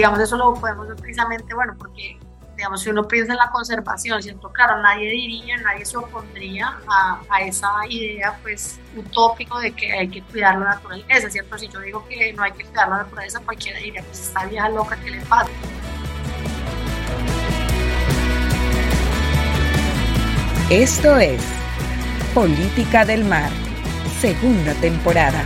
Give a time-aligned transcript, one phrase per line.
[0.00, 2.18] digamos eso lo podemos ver precisamente, bueno, porque
[2.56, 7.20] digamos, si uno piensa en la conservación, siento, claro, nadie diría, nadie se opondría a,
[7.28, 11.58] a, esa idea, pues, utópico de que hay que cuidar la naturaleza, ¿cierto?
[11.58, 14.70] Si yo digo que no hay que cuidar la naturaleza, cualquiera diría, pues, esta vieja
[14.70, 15.50] loca, ¿qué le pasa?
[20.70, 21.42] Esto es
[22.32, 23.50] Política del Mar,
[24.18, 25.44] segunda temporada.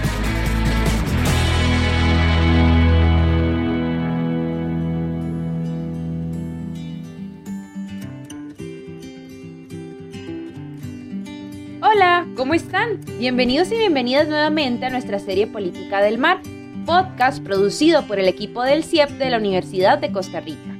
[12.44, 13.00] ¿Cómo están?
[13.18, 16.42] Bienvenidos y bienvenidas nuevamente a nuestra serie Política del Mar,
[16.84, 20.76] podcast producido por el equipo del CIEP de la Universidad de Costa Rica.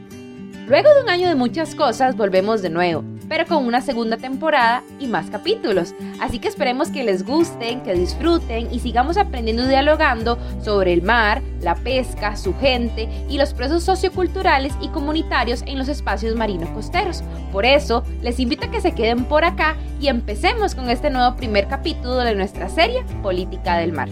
[0.69, 4.83] Luego de un año de muchas cosas, volvemos de nuevo pero con una segunda temporada
[4.99, 5.95] y más capítulos.
[6.21, 11.03] Así que esperemos que les gusten, que disfruten y sigamos aprendiendo y dialogando sobre el
[11.03, 16.71] mar, la pesca, su gente y los procesos socioculturales y comunitarios en los espacios marinos
[16.71, 17.23] costeros.
[17.53, 21.37] Por eso, les invito a que se queden por acá y empecemos con este nuevo
[21.37, 24.09] primer capítulo de nuestra serie Política del Mar.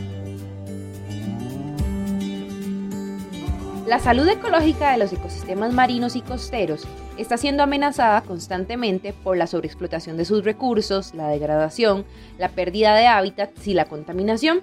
[3.93, 9.47] La salud ecológica de los ecosistemas marinos y costeros está siendo amenazada constantemente por la
[9.47, 12.07] sobreexplotación de sus recursos, la degradación,
[12.39, 14.63] la pérdida de hábitats y la contaminación.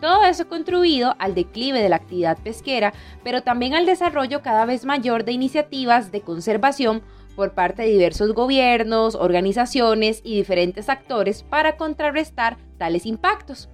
[0.00, 4.86] Todo eso contribuido al declive de la actividad pesquera, pero también al desarrollo cada vez
[4.86, 7.02] mayor de iniciativas de conservación
[7.36, 13.68] por parte de diversos gobiernos, organizaciones y diferentes actores para contrarrestar tales impactos.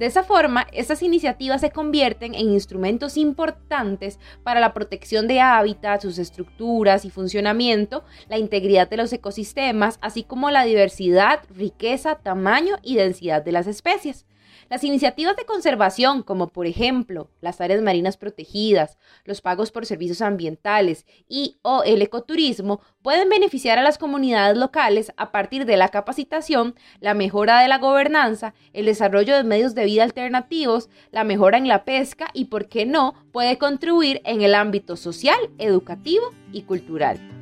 [0.00, 6.04] De esa forma, estas iniciativas se convierten en instrumentos importantes para la protección de hábitats,
[6.04, 12.76] sus estructuras y funcionamiento, la integridad de los ecosistemas, así como la diversidad, riqueza, tamaño
[12.82, 14.24] y densidad de las especies.
[14.70, 20.22] Las iniciativas de conservación, como por ejemplo las áreas marinas protegidas, los pagos por servicios
[20.22, 25.88] ambientales y o el ecoturismo, pueden beneficiar a las comunidades locales a partir de la
[25.88, 31.58] capacitación, la mejora de la gobernanza, el desarrollo de medios de vida alternativos, la mejora
[31.58, 36.62] en la pesca y, por qué no, puede contribuir en el ámbito social, educativo y
[36.62, 37.39] cultural.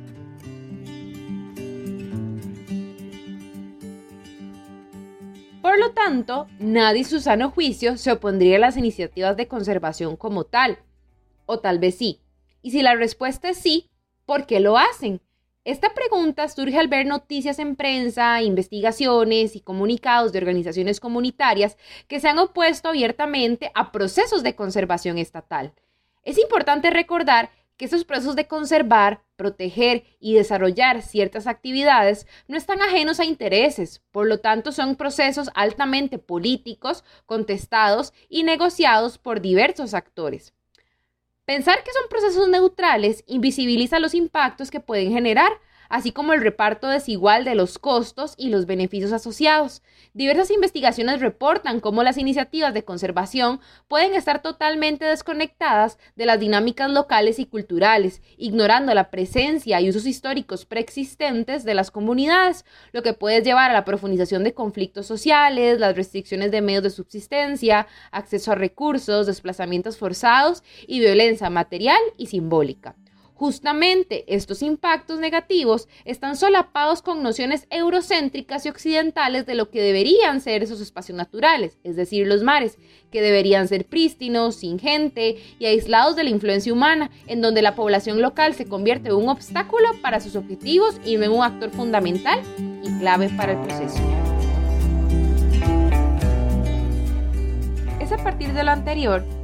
[5.61, 10.45] Por lo tanto, nadie su sano juicio se opondría a las iniciativas de conservación como
[10.45, 10.79] tal.
[11.45, 12.21] O tal vez sí.
[12.61, 13.89] Y si la respuesta es sí,
[14.25, 15.21] ¿por qué lo hacen?
[15.65, 21.77] Esta pregunta surge al ver noticias en prensa, investigaciones y comunicados de organizaciones comunitarias
[22.07, 25.73] que se han opuesto abiertamente a procesos de conservación estatal.
[26.23, 32.81] Es importante recordar que esos procesos de conservar, proteger y desarrollar ciertas actividades no están
[32.81, 39.93] ajenos a intereses, por lo tanto son procesos altamente políticos, contestados y negociados por diversos
[39.93, 40.53] actores.
[41.45, 45.53] Pensar que son procesos neutrales invisibiliza los impactos que pueden generar,
[45.89, 49.81] así como el reparto desigual de los costos y los beneficios asociados.
[50.13, 56.89] Diversas investigaciones reportan cómo las iniciativas de conservación pueden estar totalmente desconectadas de las dinámicas
[56.89, 63.13] locales y culturales, ignorando la presencia y usos históricos preexistentes de las comunidades, lo que
[63.13, 68.51] puede llevar a la profundización de conflictos sociales, las restricciones de medios de subsistencia, acceso
[68.51, 72.95] a recursos, desplazamientos forzados y violencia material y simbólica.
[73.39, 80.41] Justamente estos impactos negativos están solapados con nociones eurocéntricas y occidentales de lo que deberían
[80.41, 82.77] ser esos espacios naturales, es decir, los mares,
[83.13, 87.75] que deberían ser prístinos, sin gente y aislados de la influencia humana, en donde la
[87.75, 92.41] población local se convierte en un obstáculo para sus objetivos y en un actor fundamental
[92.83, 93.99] y clave para el proceso.
[98.01, 99.38] Es a partir de lo anterior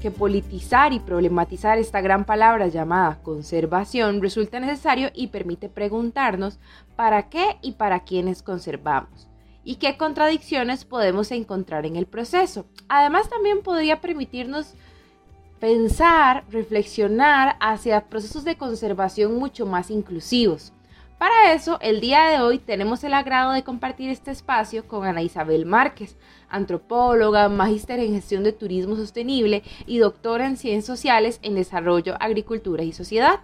[0.00, 6.58] que politizar y problematizar esta gran palabra llamada conservación resulta necesario y permite preguntarnos
[6.96, 9.28] para qué y para quiénes conservamos
[9.62, 12.66] y qué contradicciones podemos encontrar en el proceso.
[12.88, 14.74] Además también podría permitirnos
[15.60, 20.72] pensar, reflexionar hacia procesos de conservación mucho más inclusivos.
[21.18, 25.20] Para eso, el día de hoy tenemos el agrado de compartir este espacio con Ana
[25.20, 26.16] Isabel Márquez,
[26.50, 32.82] antropóloga, magíster en gestión de turismo sostenible y doctora en ciencias sociales en desarrollo, agricultura
[32.82, 33.40] y sociedad.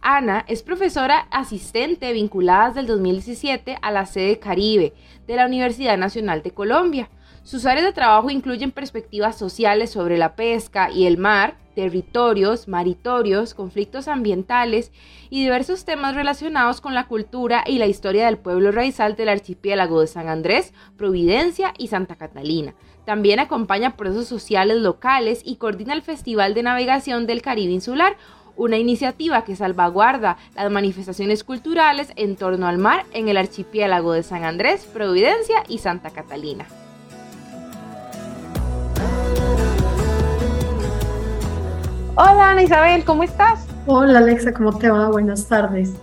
[0.00, 4.94] Ana es profesora asistente vinculada desde el 2017 a la sede Caribe
[5.26, 7.08] de la Universidad Nacional de Colombia.
[7.44, 13.54] Sus áreas de trabajo incluyen perspectivas sociales sobre la pesca y el mar, territorios, maritorios,
[13.54, 14.92] conflictos ambientales
[15.28, 20.00] y diversos temas relacionados con la cultura y la historia del pueblo raizal del archipiélago
[20.00, 22.74] de San Andrés, Providencia y Santa Catalina.
[23.04, 28.16] También acompaña procesos sociales locales y coordina el Festival de Navegación del Caribe Insular,
[28.54, 34.22] una iniciativa que salvaguarda las manifestaciones culturales en torno al mar en el archipiélago de
[34.22, 36.66] San Andrés, Providencia y Santa Catalina.
[42.14, 43.66] Hola Ana Isabel, ¿cómo estás?
[43.86, 45.08] Hola Alexa, ¿cómo te va?
[45.08, 45.94] Buenas tardes.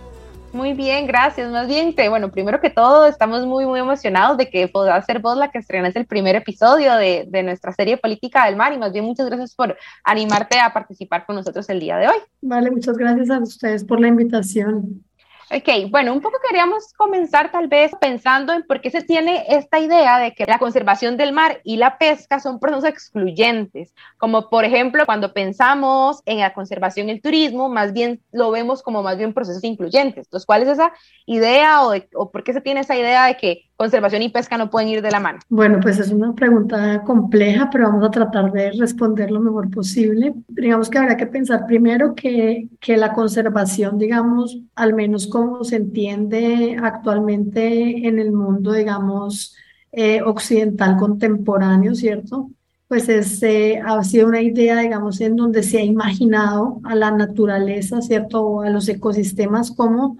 [0.52, 1.48] Muy bien, gracias.
[1.52, 5.36] Más bien, bueno, primero que todo, estamos muy, muy emocionados de que puedas ser vos
[5.36, 8.92] la que estrenes el primer episodio de, de, nuestra serie Política del Mar y más
[8.92, 12.16] bien muchas gracias por animarte a participar con nosotros el día de hoy.
[12.42, 15.04] Vale, muchas gracias a ustedes por la invitación.
[15.52, 19.80] Ok, bueno, un poco queríamos comenzar tal vez pensando en por qué se tiene esta
[19.80, 24.64] idea de que la conservación del mar y la pesca son procesos excluyentes, como por
[24.64, 29.18] ejemplo cuando pensamos en la conservación y el turismo, más bien lo vemos como más
[29.18, 30.26] bien procesos incluyentes.
[30.26, 30.92] Entonces, ¿cuál es esa
[31.26, 34.68] idea o, o por qué se tiene esa idea de que conservación y pesca no
[34.68, 35.38] pueden ir de la mano?
[35.48, 40.34] Bueno, pues es una pregunta compleja, pero vamos a tratar de responder lo mejor posible.
[40.48, 45.76] Digamos que habrá que pensar primero que, que la conservación, digamos, al menos como se
[45.76, 49.54] entiende actualmente en el mundo, digamos,
[49.92, 52.50] eh, occidental contemporáneo, ¿cierto?
[52.88, 57.10] Pues es, eh, ha sido una idea, digamos, en donde se ha imaginado a la
[57.10, 58.42] naturaleza, ¿cierto?
[58.42, 60.18] O a los ecosistemas como,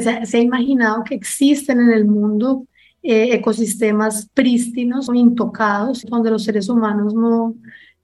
[0.00, 2.66] se ha imaginado que existen en el mundo
[3.02, 7.54] eh, ecosistemas prístinos o intocados, donde los seres humanos no,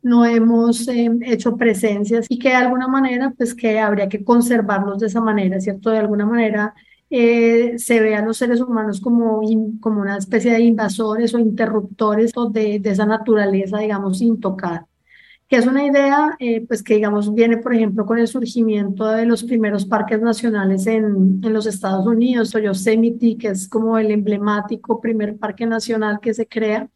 [0.03, 4.99] no hemos eh, hecho presencias y que de alguna manera, pues que habría que conservarlos
[4.99, 5.91] de esa manera, ¿cierto?
[5.91, 6.75] De alguna manera
[7.15, 9.43] eh, se ve a los seres humanos como,
[9.81, 14.87] como una especie de invasores o interruptores de, de esa naturaleza, digamos, intocada.
[15.47, 19.27] Que es una idea eh, pues que digamos viene por ejemplo con el surgimiento de
[19.27, 24.99] los primeros parques nacionales en, en los Estados Unidos, Yosemite, que es como el emblemático
[25.01, 26.89] primer parque nacional que se crea,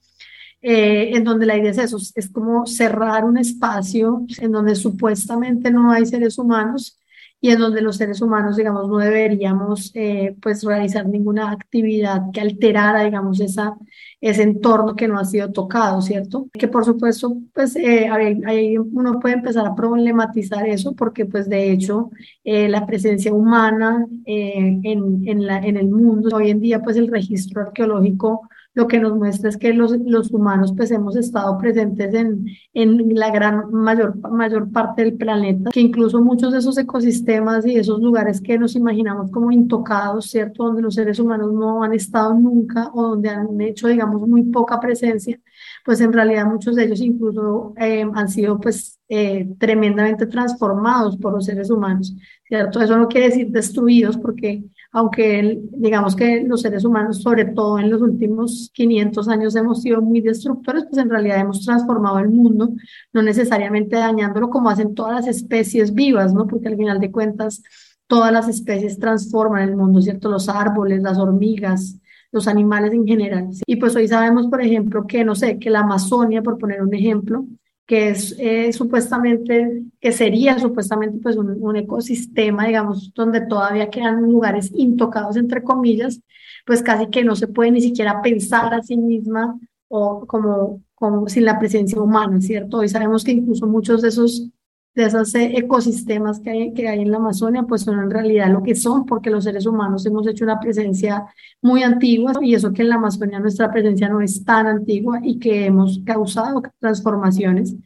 [0.62, 5.70] eh, en donde la idea es eso, es como cerrar un espacio en donde supuestamente
[5.70, 6.98] no hay seres humanos
[7.40, 12.40] y en donde los seres humanos, digamos, no deberíamos eh, pues realizar ninguna actividad que
[12.40, 13.76] alterara, digamos, esa,
[14.20, 16.48] ese entorno que no ha sido tocado, ¿cierto?
[16.52, 21.70] Que por supuesto, pues eh, ahí uno puede empezar a problematizar eso porque pues de
[21.72, 22.10] hecho
[22.42, 27.08] eh, la presencia humana en, en, la, en el mundo, hoy en día pues el
[27.08, 32.12] registro arqueológico lo que nos muestra es que los, los humanos pues hemos estado presentes
[32.12, 37.66] en, en la gran mayor, mayor parte del planeta, que incluso muchos de esos ecosistemas
[37.66, 40.64] y esos lugares que nos imaginamos como intocados, ¿cierto?
[40.64, 44.78] Donde los seres humanos no han estado nunca o donde han hecho, digamos, muy poca
[44.78, 45.40] presencia,
[45.82, 51.32] pues en realidad muchos de ellos incluso eh, han sido pues eh, tremendamente transformados por
[51.32, 52.14] los seres humanos,
[52.46, 52.82] ¿cierto?
[52.82, 57.90] Eso no quiere decir destruidos porque aunque digamos que los seres humanos, sobre todo en
[57.90, 62.70] los últimos 500 años, hemos sido muy destructores, pues en realidad hemos transformado el mundo,
[63.12, 66.46] no necesariamente dañándolo como hacen todas las especies vivas, ¿no?
[66.46, 67.62] Porque al final de cuentas,
[68.06, 70.30] todas las especies transforman el mundo, ¿cierto?
[70.30, 71.98] Los árboles, las hormigas,
[72.32, 73.48] los animales en general.
[73.66, 76.94] Y pues hoy sabemos, por ejemplo, que, no sé, que la Amazonia, por poner un
[76.94, 77.46] ejemplo,
[77.86, 84.72] que es eh, supuestamente, que sería supuestamente pues un, ecosistema, digamos, donde todavía quedan lugares
[84.74, 86.20] intocados, entre comillas,
[86.66, 89.58] pues casi que no se puede ni siquiera pensar a sí misma
[89.88, 92.78] o como, como sin la presencia humana, ¿cierto?
[92.78, 94.48] Hoy sabemos que incluso muchos de esos
[94.96, 98.50] de esos eh, ecosistemas que hay, que hay en la Amazonia, pues son en realidad
[98.50, 101.26] lo que son, porque los seres humanos hemos hecho una presencia
[101.60, 105.38] muy antigua y eso que en la Amazonia nuestra presencia no es tan antigua y
[105.38, 107.76] que hemos causado transformaciones,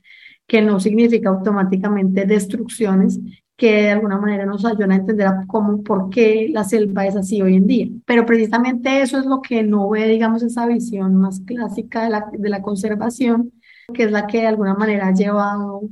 [0.47, 3.19] que no significa automáticamente destrucciones,
[3.57, 7.43] que de alguna manera nos ayudan a entender cómo, por qué la selva es así
[7.43, 7.89] hoy en día.
[8.07, 12.31] Pero precisamente eso es lo que no ve, digamos, esa visión más clásica de la,
[12.33, 13.53] de la conservación,
[13.93, 15.91] que es la que de alguna manera ha llevado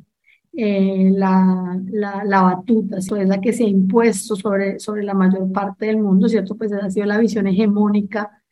[0.61, 5.53] eh, la, la, la, batuta, es la que se ha impuesto sobre, sobre la mayor
[5.53, 6.57] parte del mundo, ¿cierto?
[6.57, 8.43] Pues esa ha sido la visión hegemónica,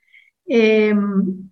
[0.46, 0.94] eh,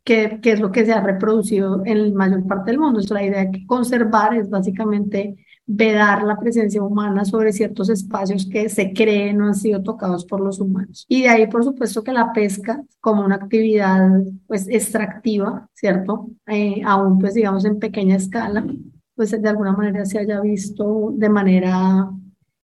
[0.05, 3.01] que, que, es lo que se ha reproducido en la mayor parte del mundo.
[3.11, 5.35] la idea de conservar es básicamente
[5.67, 10.41] vedar la presencia humana sobre ciertos espacios que se creen no han sido tocados por
[10.41, 11.05] los humanos.
[11.09, 14.09] Y de ahí, por supuesto, que la pesca como una actividad
[14.47, 16.29] pues extractiva, ¿cierto?
[16.47, 18.65] Eh, aún pues digamos en pequeña escala,
[19.15, 22.11] pues de alguna manera se haya visto de manera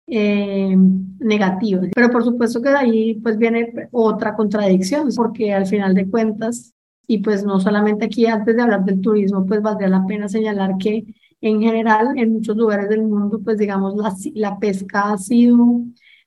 [0.06, 0.76] eh,
[1.20, 1.82] negativa.
[1.94, 6.74] Pero por supuesto que de ahí pues viene otra contradicción, porque al final de cuentas,
[7.06, 10.76] y pues no solamente aquí antes de hablar del turismo, pues valdría la pena señalar
[10.78, 11.04] que
[11.40, 15.82] en general en muchos lugares del mundo, pues digamos, la, la pesca ha sido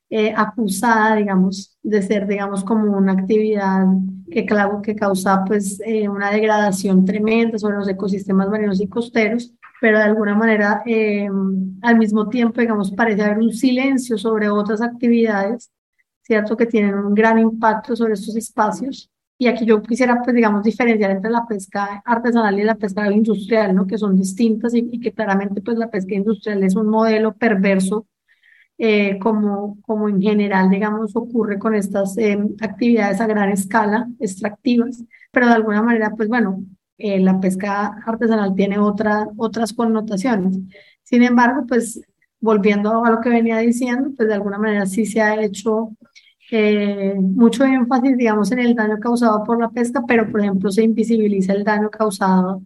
[0.09, 3.85] eh, acusada, digamos, de ser, digamos, como una actividad
[4.29, 4.45] que,
[4.83, 9.53] que causa pues eh, una degradación tremenda sobre los ecosistemas marinos y costeros
[9.83, 11.27] pero de alguna manera eh,
[11.81, 15.73] al mismo tiempo, digamos, parece haber un silencio sobre otras actividades,
[16.21, 16.55] ¿cierto?
[16.55, 19.11] Que tienen un gran impacto sobre estos espacios.
[19.37, 23.75] Y aquí yo quisiera, pues, digamos, diferenciar entre la pesca artesanal y la pesca industrial,
[23.75, 23.85] ¿no?
[23.85, 28.07] Que son distintas y, que claramente, pues, la pesca industrial es un modelo perverso,
[28.77, 35.03] eh, como, como en general, digamos, ocurre con estas eh, actividades a gran escala, extractivas,
[35.29, 36.63] pero de alguna manera, pues, bueno,
[36.97, 40.59] eh, la pesca artesanal tiene otra, otras connotaciones.
[41.03, 42.01] Sin embargo, pues
[42.39, 45.91] volviendo a lo que venía diciendo, pues de alguna manera sí se ha hecho
[46.51, 50.83] eh, mucho énfasis, digamos, en el daño causado por la pesca, pero por ejemplo se
[50.83, 52.61] invisibiliza el daño causado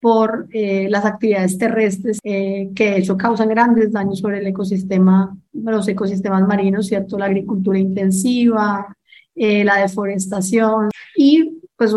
[0.00, 5.88] por eh, las actividades terrestres que de hecho causan grandes daños sobre el ecosistema, los
[5.88, 7.18] ecosistemas marinos, ¿cierto?
[7.18, 8.96] La agricultura intensiva,
[9.34, 11.92] la deforestación y pues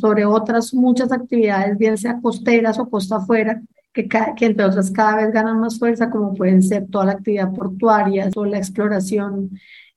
[0.00, 3.60] sobre otras muchas actividades, bien sea costeras o costa afuera,
[3.92, 7.52] que, que entre otras cada vez ganan más fuerza, como pueden ser toda la actividad
[7.52, 9.50] portuaria, toda la exploración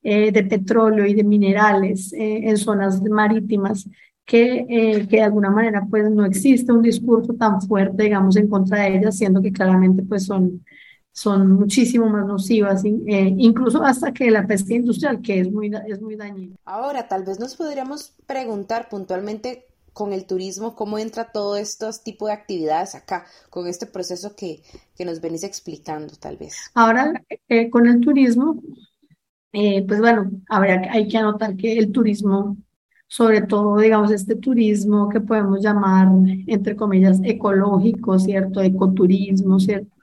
[0.03, 3.89] eh, de petróleo y de minerales eh, en zonas marítimas,
[4.25, 8.49] que, eh, que de alguna manera pues no existe un discurso tan fuerte, digamos, en
[8.49, 10.65] contra de ellas, siendo que claramente pues son
[11.11, 16.01] son muchísimo más nocivas, eh, incluso hasta que la pesca industrial, que es muy, es
[16.01, 16.55] muy dañina.
[16.65, 22.27] Ahora, tal vez nos podríamos preguntar puntualmente con el turismo, cómo entra todo estos tipos
[22.27, 24.63] de actividades acá, con este proceso que,
[24.95, 26.55] que nos venís explicando, tal vez.
[26.73, 28.61] Ahora, eh, con el turismo,
[29.51, 32.55] eh, pues bueno, habrá, hay que anotar que el turismo,
[33.07, 36.07] sobre todo, digamos, este turismo que podemos llamar,
[36.47, 38.61] entre comillas, ecológico, ¿cierto?
[38.61, 39.98] Ecoturismo, ¿cierto?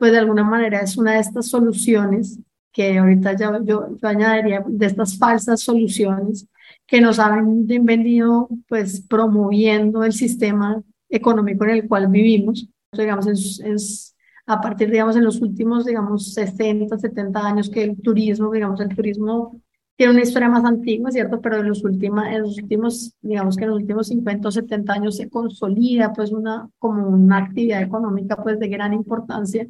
[0.00, 2.38] Pues de alguna manera es una de estas soluciones
[2.72, 6.46] que ahorita ya yo, añadiría de estas falsas soluciones
[6.86, 12.66] que nos han venido pues promoviendo el sistema económico en el cual vivimos.
[12.90, 14.16] Digamos, es,
[14.46, 18.88] a partir, digamos, en los últimos, digamos, 60, 70 años que el turismo, digamos, el
[18.88, 19.60] turismo
[19.96, 21.42] tiene una historia más antigua, ¿cierto?
[21.42, 25.16] Pero en los, en los últimos, digamos que en los últimos 50 o 70 años
[25.18, 29.66] se consolida pues una, como una actividad económica pues de gran importancia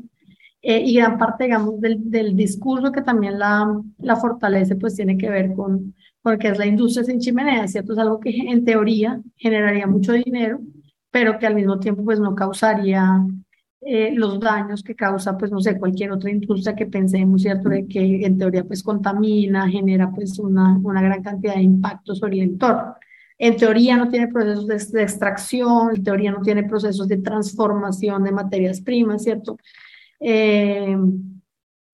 [0.63, 5.17] eh, y gran parte, digamos, del, del, discurso que también la, la fortalece, pues tiene
[5.17, 7.93] que ver con, porque es la industria sin chimenea, ¿cierto?
[7.95, 10.61] Es algo que en teoría generaría mucho dinero,
[11.11, 13.25] pero que al mismo tiempo, pues no causaría
[13.81, 17.71] eh, los daños que causa, pues no sé, cualquier otra industria que pensemos, ¿cierto?
[17.71, 22.35] De que en teoría, pues contamina, genera, pues una, una gran cantidad de impactos sobre
[22.35, 22.97] el entorno.
[23.39, 28.23] En teoría no tiene procesos de, de extracción, en teoría no tiene procesos de transformación
[28.25, 29.57] de materias primas, ¿cierto?
[30.21, 30.97] Eh,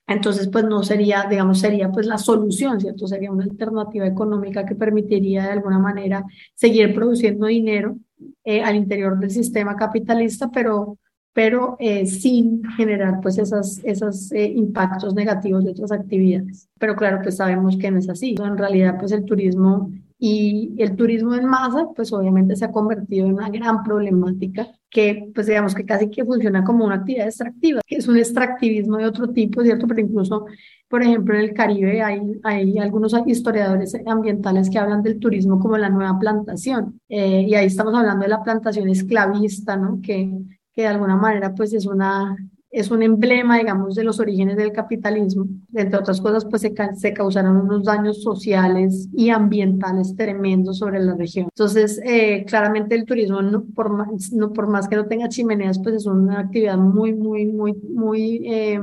[0.09, 3.09] entonces, pues no sería, digamos, sería pues la solución, ¿cierto?
[3.09, 7.97] Sería una alternativa económica que permitiría de alguna manera seguir produciendo dinero
[8.45, 10.99] eh, al interior del sistema capitalista, pero,
[11.33, 16.68] pero eh, sin generar pues esas, esos impactos negativos de otras actividades.
[16.78, 18.37] Pero claro, pues sabemos que no es así.
[18.38, 23.26] En realidad, pues el turismo y el turismo en masa, pues obviamente se ha convertido
[23.26, 27.81] en una gran problemática que, pues digamos que casi que funciona como una actividad extractiva,
[27.87, 29.87] que es un extractivismo de otro tipo, ¿cierto?
[29.87, 30.47] Pero incluso,
[30.88, 35.76] por ejemplo, en el Caribe hay, hay algunos historiadores ambientales que hablan del turismo como
[35.76, 37.00] la nueva plantación.
[37.09, 40.00] Eh, y ahí estamos hablando de la plantación esclavista, ¿no?
[40.02, 40.31] Que,
[40.73, 42.37] que de alguna manera, pues es una
[42.76, 45.47] es un emblema, digamos, de los orígenes del capitalismo.
[45.73, 51.14] Entre otras cosas, pues se, se causaron unos daños sociales y ambientales tremendos sobre la
[51.14, 51.47] región.
[51.47, 55.78] Entonces, eh, claramente el turismo, no por, más, no, por más que no tenga chimeneas,
[55.78, 58.78] pues es una actividad muy, muy, muy, muy eh,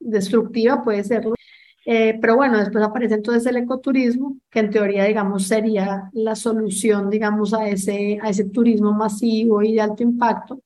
[0.00, 1.34] destructiva, puede serlo.
[1.84, 7.10] Eh, pero bueno, después aparece entonces el ecoturismo, que en teoría, digamos, sería la solución,
[7.10, 10.60] digamos, a ese, a ese turismo masivo y de alto impacto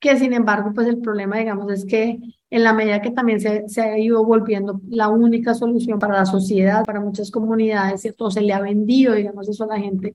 [0.00, 2.18] que sin embargo, pues el problema, digamos, es que
[2.50, 6.26] en la medida que también se, se, ha ido volviendo la única solución para la
[6.26, 8.30] sociedad, para muchas comunidades, ¿cierto?
[8.30, 10.14] Se le ha vendido, digamos, eso a la gente,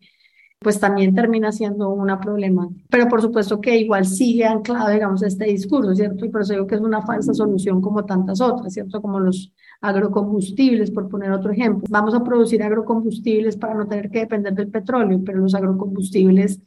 [0.59, 2.69] pues también termina siendo una problema.
[2.89, 6.25] Pero por supuesto que igual sigue anclado, digamos, este discurso, ¿cierto?
[6.25, 9.01] Y por eso digo que es una falsa solución como tantas otras, ¿cierto?
[9.01, 11.83] Como los agrocombustibles, por poner otro ejemplo.
[11.89, 16.61] Vamos a producir agrocombustibles para no tener que depender del petróleo, pero los agrocombustibles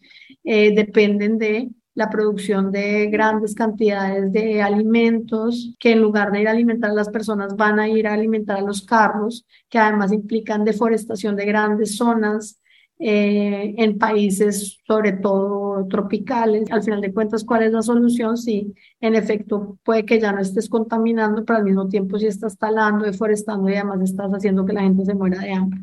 [0.45, 6.49] eh, dependen de la producción de grandes cantidades de alimentos que en lugar de ir
[6.49, 10.12] a alimentar a las personas van a ir a alimentar a los carros, que además
[10.12, 12.61] implican deforestación de grandes zonas
[12.99, 16.71] eh, en países sobre todo tropicales.
[16.71, 18.37] Al final de cuentas, ¿cuál es la solución?
[18.37, 22.59] Sí, en efecto, puede que ya no estés contaminando, pero al mismo tiempo sí estás
[22.59, 25.81] talando, deforestando y además estás haciendo que la gente se muera de hambre.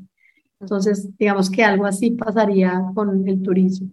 [0.60, 3.90] Entonces, digamos que algo así pasaría con el turismo.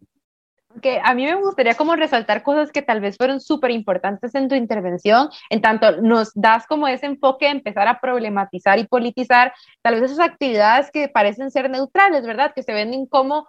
[0.81, 4.49] Que a mí me gustaría como resaltar cosas que tal vez fueron súper importantes en
[4.49, 9.53] tu intervención, en tanto nos das como ese enfoque de empezar a problematizar y politizar
[9.83, 12.53] tal vez esas actividades que parecen ser neutrales, ¿verdad?
[12.55, 13.47] Que se venden como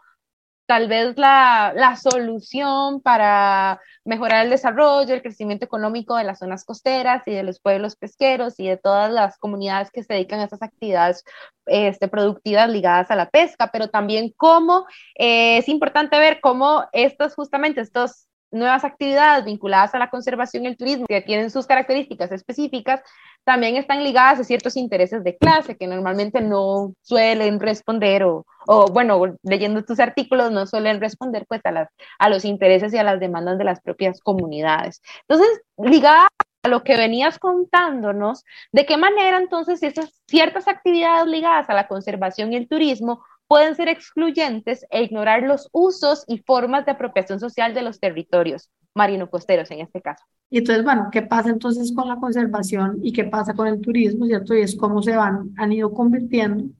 [0.71, 6.63] tal vez la, la, solución para mejorar el desarrollo, el crecimiento económico de las zonas
[6.63, 10.45] costeras y de los pueblos pesqueros y de todas las comunidades que se dedican a
[10.45, 11.25] estas actividades
[11.65, 14.85] este, productivas ligadas a la pesca, pero también cómo
[15.19, 20.67] eh, es importante ver cómo estos justamente estos nuevas actividades vinculadas a la conservación y
[20.67, 23.01] el turismo, que tienen sus características específicas,
[23.43, 28.85] también están ligadas a ciertos intereses de clase que normalmente no suelen responder o, o
[28.87, 31.89] bueno, leyendo tus artículos no suelen responder pues a, las,
[32.19, 35.01] a los intereses y a las demandas de las propias comunidades.
[35.27, 36.27] Entonces, ligada
[36.63, 41.87] a lo que venías contándonos, ¿de qué manera entonces esas ciertas actividades ligadas a la
[41.87, 47.37] conservación y el turismo pueden ser excluyentes e ignorar los usos y formas de apropiación
[47.37, 50.23] social de los territorios marino-costeros en este caso.
[50.49, 54.25] Y entonces, bueno, ¿qué pasa entonces con la conservación y qué pasa con el turismo,
[54.25, 54.55] cierto?
[54.55, 56.73] Y es cómo se van, han ido convirtiendo,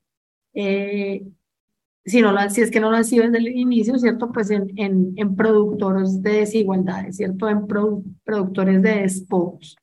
[0.54, 1.28] eh,
[2.06, 4.32] si, no lo, si es que no lo han sido desde el inicio, ¿cierto?
[4.32, 7.50] Pues en, en, en productores de desigualdades, ¿cierto?
[7.50, 9.76] En productores de despojos,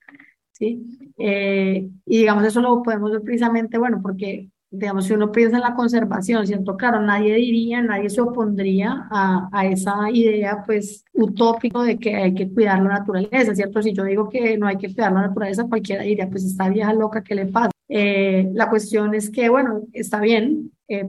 [0.53, 0.87] ¿sí?
[1.19, 5.63] Eh, y digamos, eso lo podemos ver precisamente, bueno, porque digamos, si uno piensa en
[5.63, 6.77] la conservación, ¿cierto?
[6.77, 12.35] Claro, nadie diría, nadie se opondría a, a esa idea, pues, utópico de que hay
[12.35, 13.83] que cuidar la naturaleza, ¿cierto?
[13.83, 16.93] Si yo digo que no hay que cuidar la naturaleza, cualquiera diría, pues, esta vieja
[16.93, 17.71] loca, ¿qué le pasa?
[17.89, 21.09] Eh, la cuestión es que, bueno, está bien, eh,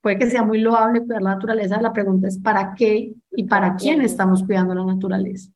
[0.00, 3.74] puede que sea muy loable cuidar la naturaleza, la pregunta es, ¿para qué y para
[3.74, 5.50] quién estamos cuidando la naturaleza?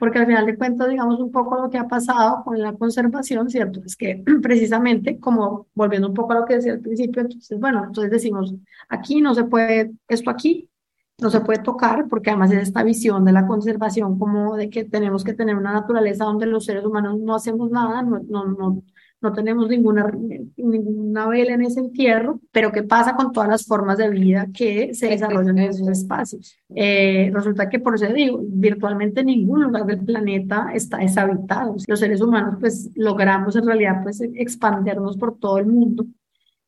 [0.00, 3.50] Porque al final de cuentas, digamos, un poco lo que ha pasado con la conservación,
[3.50, 3.82] ¿cierto?
[3.84, 7.84] Es que precisamente, como volviendo un poco a lo que decía al principio, entonces, bueno,
[7.84, 8.54] entonces decimos,
[8.88, 10.70] aquí no se puede, esto aquí
[11.18, 14.84] no se puede tocar, porque además es esta visión de la conservación como de que
[14.84, 18.82] tenemos que tener una naturaleza donde los seres humanos no hacemos nada, no, no, no,
[19.22, 20.10] no tenemos ninguna,
[20.56, 24.94] ninguna vela en ese entierro, pero ¿qué pasa con todas las formas de vida que
[24.94, 26.56] se desarrollan en esos espacios?
[26.74, 31.76] Eh, resulta que, por eso digo, virtualmente ningún lugar del planeta está deshabitado.
[31.86, 36.06] Los seres humanos, pues, logramos en realidad, pues, expandernos por todo el mundo.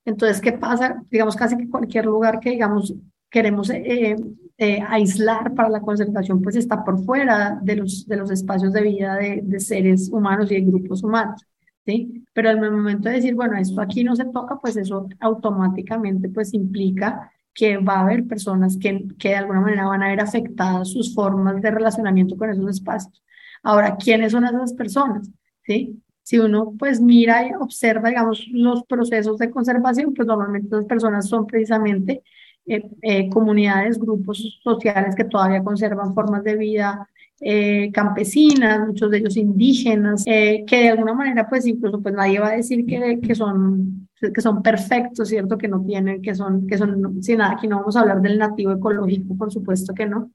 [0.05, 1.03] Entonces, ¿qué pasa?
[1.11, 2.95] Digamos, casi que cualquier lugar que, digamos,
[3.31, 4.17] queremos eh,
[4.59, 8.83] eh, aislar para la conservación, pues está por fuera de los, de los espacios de
[8.83, 11.47] vida de, de seres humanos y de grupos humanos.
[11.87, 12.25] ¿Sí?
[12.33, 16.55] Pero al momento de decir, bueno, esto aquí no se toca, pues eso automáticamente pues
[16.55, 20.91] implica que va a haber personas que, que de alguna manera van a ver afectadas
[20.91, 23.23] sus formas de relacionamiento con esos espacios.
[23.63, 25.31] Ahora, ¿quiénes son esas personas?
[25.65, 26.03] ¿Sí?
[26.23, 31.29] Si uno pues mira y observa, digamos, los procesos de conservación, pues normalmente esas personas
[31.29, 32.23] son precisamente
[32.67, 37.09] eh, comunidades, grupos sociales que todavía conservan formas de vida
[37.41, 42.39] eh, campesinas, muchos de ellos indígenas, eh, que de alguna manera, pues incluso, pues nadie
[42.39, 45.59] va a decir que, que son que son perfectos, ¿cierto?
[45.59, 48.39] Que no tienen, que son, que son, sin nada, aquí no vamos a hablar del
[48.39, 50.31] nativo ecológico, por supuesto que no,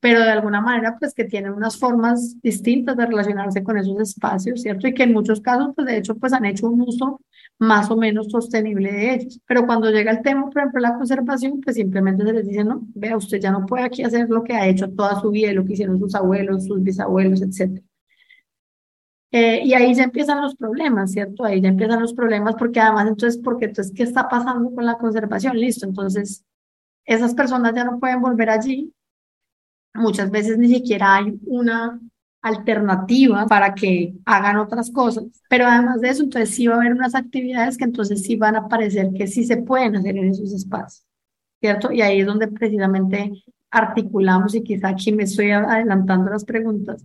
[0.00, 4.62] pero de alguna manera, pues que tienen unas formas distintas de relacionarse con esos espacios,
[4.62, 4.86] ¿cierto?
[4.86, 7.20] Y que en muchos casos, pues de hecho, pues han hecho un uso
[7.58, 9.40] más o menos sostenible de ellos.
[9.46, 12.82] Pero cuando llega el tema, por ejemplo, la conservación, pues simplemente se les dice, no,
[12.94, 15.64] vea, usted ya no puede aquí hacer lo que ha hecho toda su vida, lo
[15.64, 17.82] que hicieron sus abuelos, sus bisabuelos, etc.
[19.30, 21.44] Eh, y ahí ya empiezan los problemas, ¿cierto?
[21.44, 24.96] Ahí ya empiezan los problemas porque además, entonces, porque entonces, ¿qué está pasando con la
[24.96, 25.58] conservación?
[25.58, 26.44] Listo, entonces,
[27.04, 28.92] esas personas ya no pueden volver allí.
[29.94, 32.00] Muchas veces ni siquiera hay una
[32.42, 35.24] alternativa para que hagan otras cosas.
[35.48, 38.56] Pero además de eso, entonces sí va a haber unas actividades que entonces sí van
[38.56, 41.06] a parecer que sí se pueden hacer en esos espacios,
[41.60, 41.90] ¿cierto?
[41.92, 43.32] Y ahí es donde precisamente
[43.70, 47.04] articulamos, y quizá aquí me estoy adelantando las preguntas,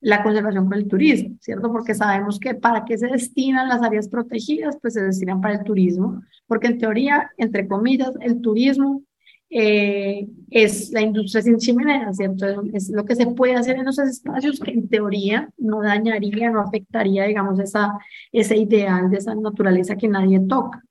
[0.00, 1.70] la conservación con el turismo, ¿cierto?
[1.70, 5.64] Porque sabemos que para qué se destinan las áreas protegidas, pues se destinan para el
[5.64, 9.02] turismo, porque en teoría, entre comillas, el turismo
[9.50, 12.46] eh, es la industria sin chimenea, ¿cierto?
[12.72, 16.60] Es lo que se puede hacer en esos espacios que en teoría no dañaría, no
[16.60, 17.98] afectaría, digamos, esa,
[18.32, 20.82] ese ideal de esa naturaleza que nadie toca.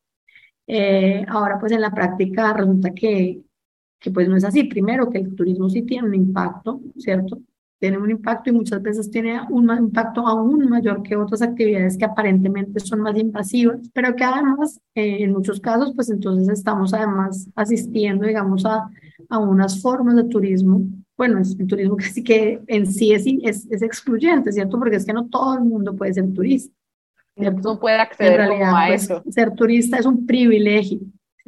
[0.68, 3.42] Eh, ahora, pues en la práctica resulta que,
[4.00, 4.66] que pues no es así.
[4.66, 7.40] Primero, que el turismo sí tiene un impacto, ¿cierto?
[7.80, 12.06] Tiene un impacto y muchas veces tiene un impacto aún mayor que otras actividades que
[12.06, 17.50] aparentemente son más invasivas, pero que además, eh, en muchos casos, pues entonces estamos además
[17.56, 18.90] asistiendo, digamos, a,
[19.30, 20.82] a unas formas de turismo.
[21.18, 24.78] Bueno, es el turismo sí que en sí es, es, es excluyente, ¿cierto?
[24.78, 26.74] Porque es que no todo el mundo puede ser turista.
[27.36, 29.24] No puede acceder a pues, eso.
[29.30, 31.00] Ser turista es un privilegio,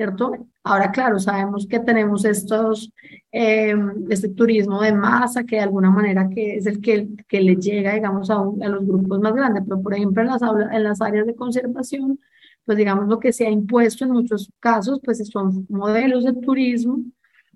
[0.01, 0.31] ¿cierto?
[0.63, 2.91] Ahora, claro, sabemos que tenemos estos,
[3.31, 3.75] eh,
[4.09, 7.93] este turismo de masa que de alguna manera que es el que, que le llega,
[7.93, 11.27] digamos, a, a los grupos más grandes, pero por ejemplo en las, en las áreas
[11.27, 12.19] de conservación,
[12.65, 17.03] pues digamos lo que se ha impuesto en muchos casos, pues son modelos de turismo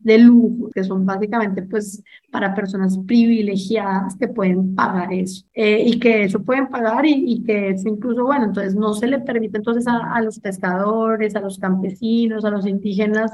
[0.06, 5.46] de lujo, que son básicamente pues para personas privilegiadas que pueden pagar eso.
[5.54, 9.08] Eh, y que eso pueden pagar y, y, que es incluso, bueno, entonces no se
[9.08, 13.32] le permite entonces a, a los pescadores, a los campesinos, a los indígenas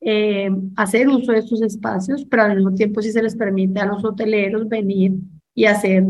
[0.00, 3.86] eh, hacer uso de estos espacios, pero al mismo tiempo sí se les permite a
[3.86, 5.12] los hoteleros venir
[5.54, 6.04] y hacer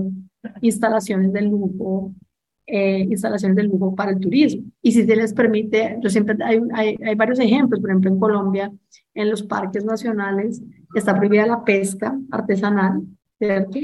[0.60, 2.14] instalaciones de lujo
[2.72, 4.62] eh, instalaciones de lujo para el turismo.
[4.80, 8.18] Y si se les permite, yo siempre, hay, hay, hay, varios ejemplos, por ejemplo, en
[8.18, 8.72] Colombia,
[9.14, 10.62] en los parques nacionales
[10.94, 13.02] está prohibida la pesca artesanal,
[13.38, 13.78] ¿cierto?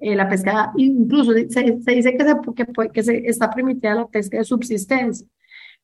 [0.00, 4.08] Eh, la pesca, incluso se, se dice que, se, que, que se está permitida la
[4.08, 5.26] pesca de subsistencia,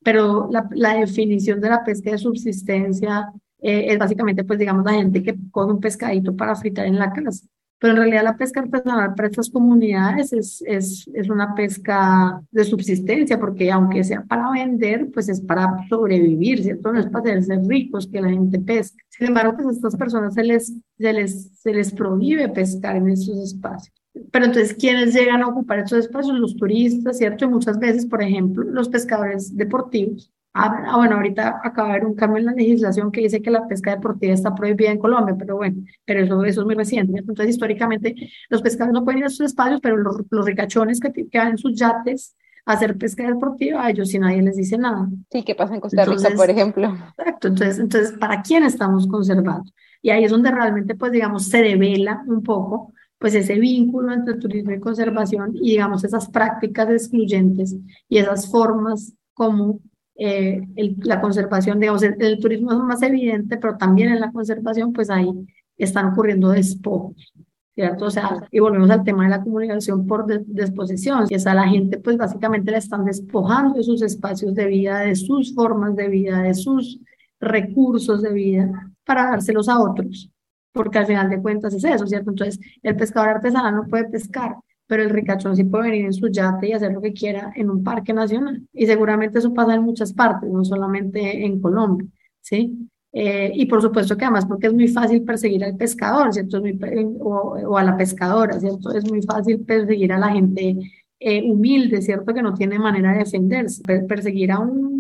[0.03, 4.95] pero la, la definición de la pesca de subsistencia eh, es básicamente, pues digamos, la
[4.95, 7.47] gente que coge un pescadito para fritar en la casa.
[7.79, 12.65] Pero en realidad la pesca artesanal para estas comunidades es, es, es una pesca de
[12.65, 16.93] subsistencia, porque aunque sea para vender, pues es para sobrevivir, ¿cierto?
[16.93, 19.03] No es para hacerse ricos que la gente pesca.
[19.09, 23.11] Sin embargo, pues a estas personas se les, se les, se les prohíbe pescar en
[23.11, 23.95] esos espacios.
[24.33, 26.37] Pero entonces, ¿quiénes llegan a ocupar esos espacios?
[26.39, 27.45] Los turistas, ¿cierto?
[27.45, 32.07] Y muchas veces, por ejemplo, los pescadores deportivos Ah, ah, bueno, ahorita acaba de haber
[32.07, 35.37] un cambio en la legislación que dice que la pesca deportiva está prohibida en Colombia,
[35.39, 37.19] pero bueno, pero eso, eso es muy reciente.
[37.19, 38.15] Entonces, históricamente,
[38.49, 41.49] los pescadores no pueden ir a sus espacios, pero los, los ricachones que, que van
[41.49, 42.35] en sus yates
[42.65, 45.09] a hacer pesca deportiva, a ellos si nadie les dice nada.
[45.31, 46.97] Sí, ¿qué pasa en Costa Rica, por ejemplo?
[47.19, 49.71] Exacto, entonces, entonces, ¿para quién estamos conservando?
[50.03, 54.35] Y ahí es donde realmente, pues, digamos, se revela un poco pues ese vínculo entre
[54.35, 57.77] turismo y conservación y digamos esas prácticas excluyentes
[58.09, 59.81] y esas formas como
[60.19, 60.63] eh,
[61.05, 65.11] la conservación, digamos, el, el, turismo es más evidente, pero también en la conservación, pues
[65.11, 65.31] ahí
[65.77, 67.33] están ocurriendo despojos,
[67.73, 68.07] ¿cierto?
[68.07, 71.69] O sea, y volvemos al tema de la comunicación por disposición, y es a la
[71.69, 76.09] gente, pues básicamente le están despojando de sus espacios de vida, de sus formas de
[76.09, 76.99] vida, de sus
[77.41, 80.31] recursos de vida, para dárselos a otros,
[80.73, 82.31] porque al final de cuentas es eso, ¿cierto?
[82.31, 84.57] Entonces, el pescador artesanal no puede pescar,
[84.89, 87.71] pero el ricachón sí puede venir en su yate y hacer lo que quiera en
[87.71, 88.67] un parque nacional.
[88.73, 92.09] Y seguramente eso pasa en muchas partes, no solamente en Colombia,
[92.41, 92.89] ¿sí?
[93.13, 96.61] Eh, y por supuesto que además porque es muy fácil perseguir al pescador, ¿cierto?
[96.61, 96.79] Muy,
[97.21, 98.93] o, o, a la pescadora, ¿cierto?
[98.93, 100.77] Es muy fácil perseguir a la gente
[101.21, 102.33] eh, humilde, ¿cierto?
[102.33, 103.83] Que no tiene manera de defenderse.
[104.07, 104.98] Perseguir a un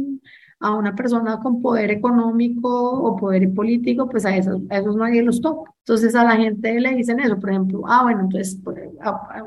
[0.61, 5.23] a una persona con poder económico o poder político, pues a esos, a esos nadie
[5.23, 5.73] los toca.
[5.81, 8.61] Entonces a la gente le dicen eso, por ejemplo, ah, bueno, entonces,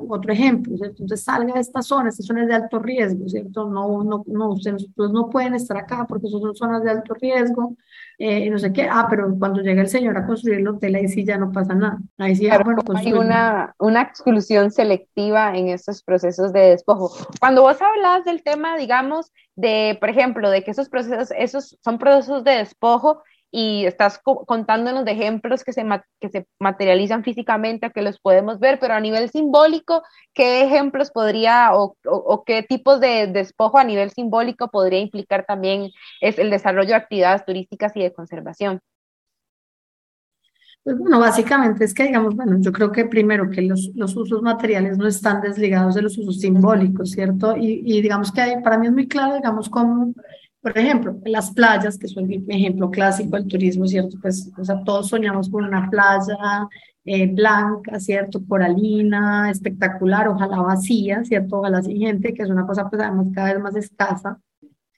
[0.08, 1.04] otro ejemplo, ¿cierto?
[1.04, 3.70] Entonces salga de esta zona, esta zona es de alto riesgo, ¿cierto?
[3.70, 7.76] No, no, no, ustedes no pueden estar acá porque son zonas de alto riesgo,
[8.24, 11.08] eh, no sé qué, ah, pero cuando llega el señor a construir el hotel, ahí
[11.08, 11.98] sí ya no pasa nada.
[12.20, 17.12] Ahí sí, ah, bueno, hay una, una exclusión selectiva en estos procesos de despojo.
[17.40, 21.98] Cuando vos hablas del tema, digamos, de, por ejemplo, de que esos procesos, esos son
[21.98, 25.86] procesos de despojo y estás contándonos de ejemplos que se,
[26.22, 31.76] que se materializan físicamente, que los podemos ver, pero a nivel simbólico, ¿qué ejemplos podría
[31.76, 35.90] o, o, qué tipos de despojo a nivel simbólico podría implicar también
[36.22, 38.80] es el desarrollo de actividades turísticas y de conservación?
[40.84, 44.42] Pues bueno, básicamente es que, digamos, bueno, yo creo que primero que los, los usos
[44.42, 47.56] materiales no están desligados de los usos simbólicos, ¿cierto?
[47.56, 50.16] Y, y digamos que hay, para mí es muy claro, digamos, como,
[50.62, 54.18] por ejemplo, las playas, que son un ejemplo clásico del turismo, ¿cierto?
[54.22, 56.68] Pues, o sea, todos soñamos con una playa
[57.04, 58.46] eh, blanca, ¿cierto?
[58.48, 61.60] Coralina, espectacular, ojalá vacía, ¿cierto?
[61.60, 64.40] Ojalá sin gente, que es una cosa, pues, además cada vez más escasa,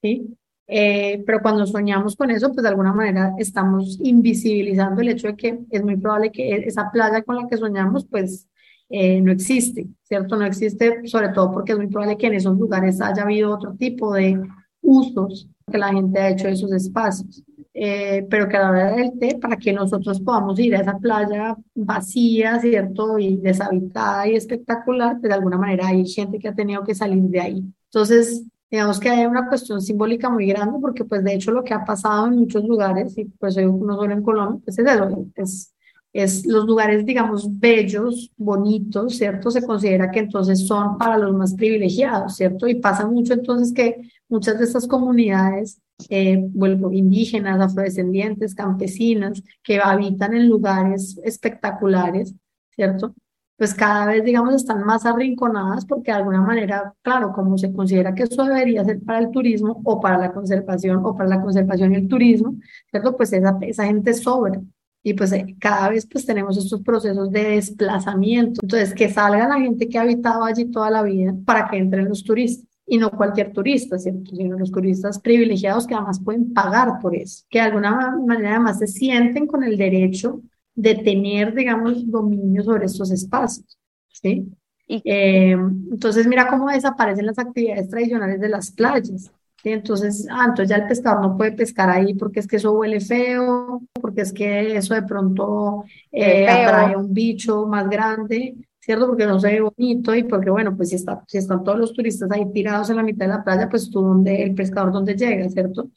[0.01, 0.35] ¿sí?
[0.67, 5.35] Eh, pero cuando soñamos con eso, pues de alguna manera estamos invisibilizando el hecho de
[5.35, 8.47] que es muy probable que esa playa con la que soñamos, pues
[8.89, 10.35] eh, no existe, ¿cierto?
[10.35, 13.75] No existe, sobre todo porque es muy probable que en esos lugares haya habido otro
[13.75, 14.41] tipo de
[14.83, 17.43] usos que la gente ha hecho de esos espacios.
[17.75, 20.97] Eh, pero que a la hora del té, para que nosotros podamos ir a esa
[20.99, 23.17] playa vacía, ¿cierto?
[23.17, 27.23] Y deshabitada y espectacular, pues de alguna manera hay gente que ha tenido que salir
[27.23, 27.63] de ahí.
[27.85, 31.73] Entonces, digamos que hay una cuestión simbólica muy grande porque pues de hecho lo que
[31.73, 35.73] ha pasado en muchos lugares y pues no solo en Colombia, pues es eso, es,
[36.11, 39.51] es los lugares digamos bellos, bonitos, ¿cierto?
[39.51, 42.67] Se considera que entonces son para los más privilegiados, ¿cierto?
[42.67, 49.79] Y pasa mucho entonces que muchas de estas comunidades, eh, vuelvo, indígenas, afrodescendientes, campesinas, que
[49.79, 52.33] habitan en lugares espectaculares,
[52.71, 53.13] ¿cierto?
[53.55, 58.13] pues cada vez, digamos, están más arrinconadas porque de alguna manera, claro, como se considera
[58.13, 61.93] que eso debería ser para el turismo o para la conservación o para la conservación
[61.93, 62.55] y el turismo,
[62.89, 63.15] ¿cierto?
[63.15, 64.59] Pues esa, esa gente sobra.
[65.03, 68.59] Y pues eh, cada vez pues tenemos estos procesos de desplazamiento.
[68.63, 72.09] Entonces, que salga la gente que ha habitado allí toda la vida para que entren
[72.09, 74.35] los turistas y no cualquier turista, ¿cierto?
[74.35, 78.79] sino los turistas privilegiados que además pueden pagar por eso, que de alguna manera además
[78.79, 80.41] se sienten con el derecho
[80.75, 83.77] de tener, digamos, dominio sobre estos espacios.
[84.09, 84.47] ¿sí?
[84.87, 89.31] Eh, entonces, mira cómo desaparecen las actividades tradicionales de las playas.
[89.61, 89.69] ¿sí?
[89.69, 92.99] Entonces, ah, entonces ya el pescador no puede pescar ahí porque es que eso huele
[92.99, 98.55] feo, porque es que eso de pronto eh, atrae un bicho más grande.
[98.83, 99.07] ¿Cierto?
[99.07, 101.93] Porque no se ve bonito y porque, bueno, pues si, está, si están todos los
[101.93, 105.15] turistas ahí tirados en la mitad de la playa, pues tú, donde, el pescador, ¿dónde
[105.15, 105.89] llega, ¿cierto?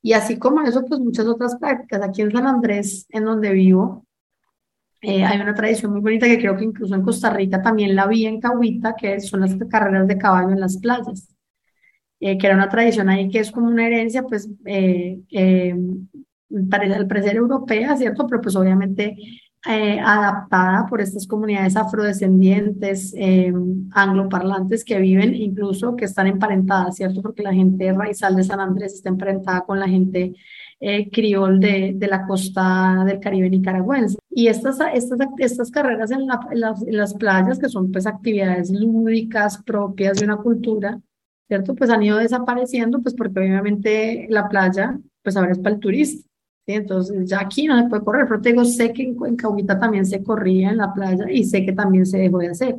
[0.00, 2.00] Y así como eso, pues muchas otras prácticas.
[2.00, 4.06] Aquí en San Andrés, en donde vivo,
[5.00, 8.06] eh, hay una tradición muy bonita que creo que incluso en Costa Rica también la
[8.06, 11.34] vi en Cahuita, que son las carreras de caballo en las playas,
[12.20, 15.20] eh, que era una tradición ahí que es como una herencia, pues, eh,
[16.70, 18.28] para al parecer europea, ¿cierto?
[18.28, 19.16] Pero pues obviamente
[19.70, 23.52] eh, adaptada por estas comunidades afrodescendientes, eh,
[23.90, 27.20] angloparlantes que viven, incluso que están emparentadas, ¿cierto?
[27.20, 30.34] Porque la gente raizal de San Andrés está emparentada con la gente
[30.80, 34.16] eh, criol de, de, la costa del Caribe nicaragüense.
[34.30, 36.38] Y estas, estas, estas carreras en, las,
[36.82, 40.98] en, las, playas, que son pues actividades lúdicas propias de una cultura,
[41.46, 41.74] ¿cierto?
[41.74, 46.27] Pues han ido desapareciendo, pues porque obviamente la playa, pues ahora es para el turista.
[46.74, 50.04] Entonces, ya aquí no se puede correr, pero te digo, sé que en, en también
[50.04, 52.76] se corría en la playa y sé que también se dejó de hacer.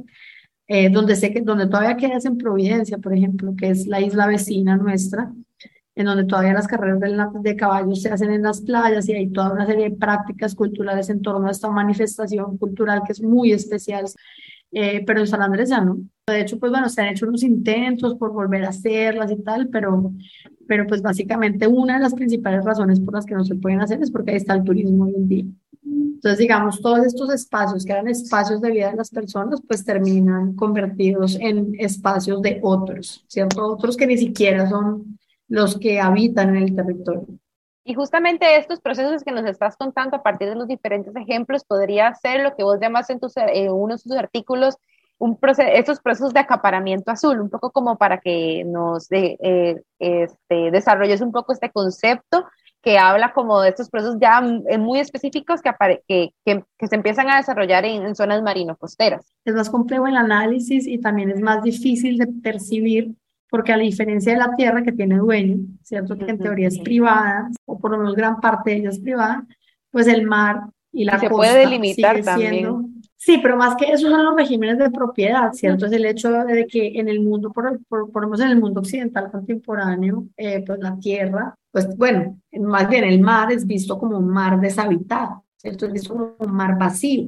[0.67, 4.27] Eh, donde sé que donde todavía quedas en Providencia, por ejemplo, que es la isla
[4.27, 5.33] vecina nuestra,
[5.95, 9.31] en donde todavía las carreras de, de caballos se hacen en las playas y hay
[9.31, 13.51] toda una serie de prácticas culturales en torno a esta manifestación cultural que es muy
[13.51, 14.05] especial.
[14.71, 15.97] Eh, pero en San Andrés ya no.
[16.27, 19.67] De hecho, pues bueno, se han hecho unos intentos por volver a hacerlas y tal,
[19.69, 20.13] pero,
[20.67, 24.01] pero pues básicamente una de las principales razones por las que no se pueden hacer
[24.01, 25.45] es porque ahí está el turismo hoy en día.
[25.83, 30.53] Entonces, digamos, todos estos espacios que eran espacios de vida de las personas, pues terminan
[30.53, 33.65] convertidos en espacios de otros, ¿cierto?
[33.65, 37.38] Otros que ni siquiera son los que habitan en el territorio.
[37.89, 42.13] Y justamente estos procesos que nos estás contando a partir de los diferentes ejemplos podría
[42.13, 44.75] ser lo que vos llamas en, tus, en uno de tus artículos
[45.17, 49.81] un proceso, estos procesos de acaparamiento azul, un poco como para que nos de, eh,
[49.97, 52.45] este, desarrolles un poco este concepto
[52.83, 55.71] que habla como de estos procesos ya muy específicos que,
[56.07, 59.33] que, que se empiezan a desarrollar en, en zonas marino-costeras.
[59.45, 63.15] Es más complejo el análisis y también es más difícil de percibir
[63.49, 66.17] porque a la diferencia de la tierra que tiene dueño, ¿cierto?
[66.17, 69.45] Que en teoría es privada, o por lo menos gran parte de ella es privada,
[69.91, 73.01] pues el mar y la se puede delimitar también.
[73.21, 75.87] Sí, pero más que eso son los regímenes de propiedad, ¿cierto?
[75.87, 79.29] Es el hecho de que en el mundo, por, por, por en el mundo occidental
[79.29, 84.29] contemporáneo, eh, pues la tierra, pues bueno, más bien el mar es visto como un
[84.29, 85.85] mar deshabitado, ¿cierto?
[85.87, 87.27] Es visto como un mar vacío.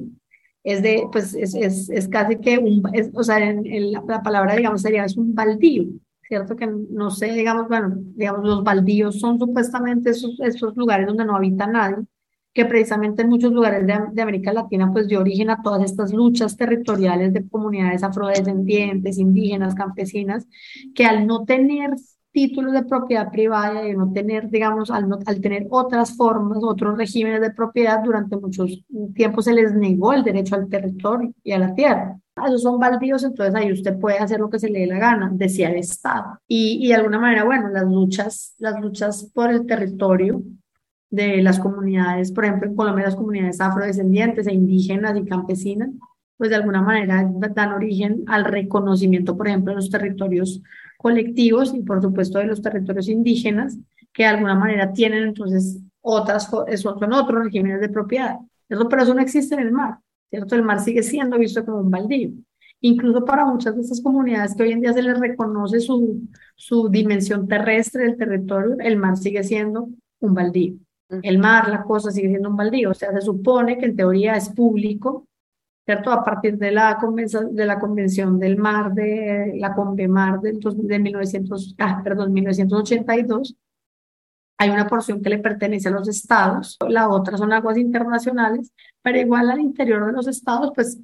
[0.64, 2.82] Es de, pues es, es, es casi que un,
[3.12, 5.88] o sea, en, la, la, palabra, digamos, sería es un baldío,
[6.32, 6.56] ¿cierto?
[6.56, 11.36] Que no sé, digamos, bueno, digamos, los baldíos son supuestamente esos, esos lugares donde no
[11.36, 12.06] habita nadie,
[12.54, 16.10] que precisamente en muchos lugares de, de, América Latina pues dio origen a todas estas
[16.14, 20.46] luchas territoriales de comunidades afrodescendientes, indígenas, campesinas,
[20.94, 21.90] que al no tener
[22.32, 26.96] títulos de propiedad privada y no tener, digamos, al, no, al tener otras formas, otros
[26.96, 28.82] regímenes de propiedad, durante muchos
[29.14, 32.18] tiempos se les negó el derecho al territorio y a la tierra.
[32.46, 35.30] Esos son baldíos, entonces ahí usted puede hacer lo que se le dé la gana,
[35.32, 36.40] decía el Estado.
[36.48, 40.42] Y, y de alguna manera, bueno, las luchas, las luchas por el territorio
[41.10, 45.90] de las comunidades, por ejemplo, en Colombia las comunidades afrodescendientes e indígenas y campesinas,
[46.38, 50.62] pues de alguna manera dan origen al reconocimiento, por ejemplo, de los territorios
[51.02, 53.76] colectivos y por supuesto de los territorios indígenas,
[54.12, 58.36] que de alguna manera tienen entonces otras, son otros regímenes de propiedad.
[58.68, 59.98] Eso, pero eso no existe en el mar,
[60.30, 60.54] ¿cierto?
[60.54, 62.30] El mar sigue siendo visto como un baldío.
[62.80, 66.22] Incluso para muchas de estas comunidades que hoy en día se les reconoce su,
[66.56, 69.88] su dimensión terrestre del territorio, el mar sigue siendo
[70.20, 70.74] un baldío.
[71.22, 72.90] El mar, la cosa sigue siendo un baldío.
[72.90, 75.28] O sea, se supone que en teoría es público,
[75.84, 76.12] ¿cierto?
[76.12, 80.98] A partir de la convención, de la convención del mar, de la Convemar de, de
[80.98, 83.56] 1900, ah, perdón, 1982,
[84.58, 88.70] hay una porción que le pertenece a los estados, la otra son aguas internacionales,
[89.02, 91.00] pero igual al interior de los estados, pues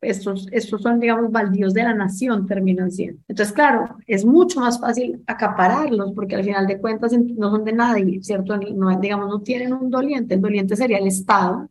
[0.00, 3.20] estos, estos son, digamos, baldíos de la nación, terminan siendo.
[3.28, 7.74] Entonces, claro, es mucho más fácil acapararlos, porque al final de cuentas no son de
[7.74, 8.56] nadie, ¿cierto?
[8.56, 11.68] No, digamos, no tienen un doliente, el doliente sería el estado,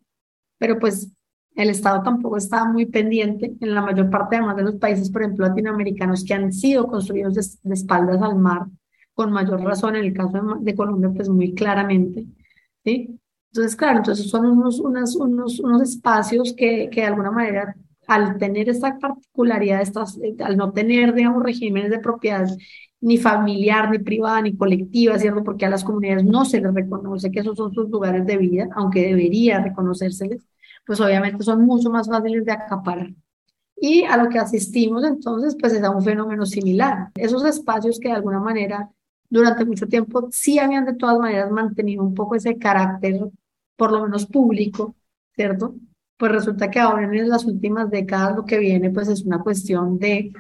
[0.60, 1.12] pero pues
[1.56, 5.24] el Estado tampoco está muy pendiente en la mayor parte además de los países, por
[5.24, 8.68] ejemplo, latinoamericanos que han sido construidos de, espaldas al mar,
[9.14, 12.26] con mayor razón en el caso de, Colombia, pues muy claramente,
[12.84, 13.20] ¿sí?
[13.52, 15.16] Entonces, claro, entonces son unos, unos,
[15.60, 17.76] unos espacios que, que de alguna manera
[18.08, 22.48] al tener esta particularidad, estas, al no tener, digamos, regímenes de propiedad
[23.00, 25.44] ni familiar, ni privada, ni colectiva, ¿cierto?
[25.44, 28.70] Porque a las comunidades no se les reconoce que esos son sus lugares de vida,
[28.76, 30.46] aunque debería reconocérseles,
[30.92, 33.14] pues obviamente son mucho más fáciles de acaparar.
[33.78, 37.12] Y a lo que asistimos entonces, pues es a un fenómeno similar.
[37.16, 38.90] Esos espacios que de alguna manera
[39.30, 43.22] durante mucho tiempo sí habían de todas maneras mantenido un poco ese carácter,
[43.78, 44.94] por lo menos público,
[45.34, 45.76] ¿cierto?
[46.18, 49.98] Pues resulta que ahora en las últimas décadas lo que viene pues es una cuestión
[49.98, 50.34] de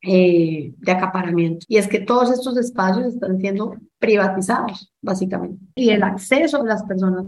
[0.00, 1.66] eh, de acaparamiento.
[1.68, 5.62] Y es que todos estos espacios están siendo privatizados, básicamente.
[5.74, 7.26] Y el acceso de las personas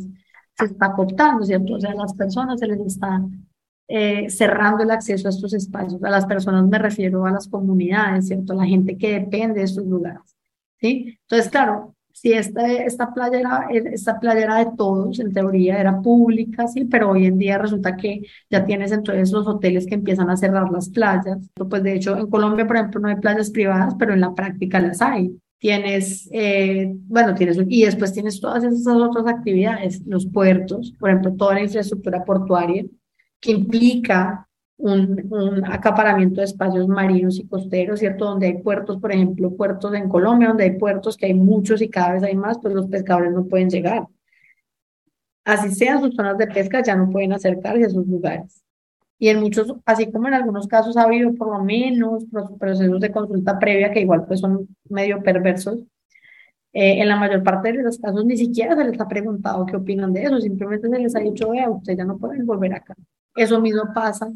[0.57, 1.75] se está cooptando, ¿cierto?
[1.75, 3.23] O sea, a las personas se les está
[3.89, 6.03] eh, cerrando el acceso a estos espacios.
[6.03, 8.53] A las personas me refiero a las comunidades, ¿cierto?
[8.53, 10.37] A la gente que depende de estos lugares.
[10.81, 11.19] ¿Sí?
[11.23, 16.01] Entonces, claro, si esta, esta, playa era, esta playa era de todos, en teoría era
[16.01, 20.31] pública, sí, pero hoy en día resulta que ya tienes entonces los hoteles que empiezan
[20.31, 21.39] a cerrar las playas.
[21.55, 24.81] Pues de hecho, en Colombia, por ejemplo, no hay playas privadas, pero en la práctica
[24.81, 25.37] las hay.
[25.63, 31.37] Tienes, eh, bueno, tienes, y después tienes todas esas otras actividades, los puertos, por ejemplo,
[31.37, 32.85] toda la infraestructura portuaria,
[33.39, 38.25] que implica un, acaparamiento de espacios marinos y costeros, ¿cierto?
[38.25, 41.89] Donde hay puertos, por ejemplo, puertos en Colombia, donde hay puertos que hay muchos y
[41.89, 44.09] cada vez hay más, pues los pescadores no pueden llegar.
[45.45, 48.65] Así sean sus zonas de pesca, ya no pueden acercarse a esos lugares.
[49.23, 52.25] Y en muchos, así como en algunos casos ha habido por lo menos
[52.59, 55.79] procesos de consulta previa que igual pues son medio perversos,
[56.73, 59.77] eh, en la mayor parte de los casos ni siquiera se les ha preguntado qué
[59.77, 62.97] opinan de eso, simplemente se les ha dicho, vea, ustedes ya no pueden volver acá.
[63.37, 64.29] Eso mismo pasa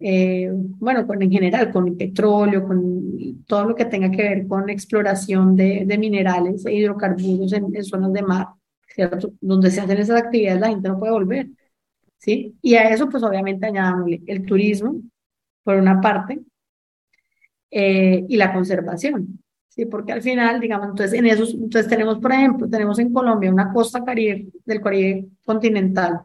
[0.00, 4.48] eh, bueno, con, en general, con el petróleo, con todo lo que tenga que ver
[4.48, 8.48] con exploración de, de minerales e hidrocarburos en, zonas de mar,
[8.88, 9.34] ¿cierto?
[9.40, 11.46] Donde se hacen esas actividades, la gente no puede volver,
[12.22, 12.56] ¿sí?
[12.62, 15.02] Y a eso, pues obviamente añadamos el turismo,
[15.64, 16.40] por una parte,
[17.70, 19.86] eh, y la conservación, ¿sí?
[19.86, 23.72] Porque al final, digamos, entonces en esos, entonces tenemos, por ejemplo, tenemos en Colombia una
[23.72, 26.20] costa caribe, del Caribe continental,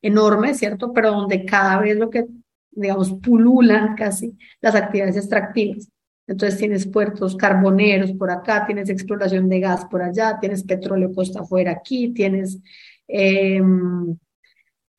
[0.00, 0.92] enorme, ¿cierto?
[0.92, 2.26] Pero donde cada vez lo que,
[2.72, 5.88] digamos, pululan casi las actividades extractivas.
[6.26, 11.40] Entonces tienes puertos carboneros por acá, tienes exploración de gas por allá, tienes petróleo costa
[11.40, 12.58] afuera aquí, tienes,
[13.06, 14.16] em,